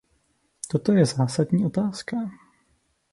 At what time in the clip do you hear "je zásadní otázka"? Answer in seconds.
0.93-2.15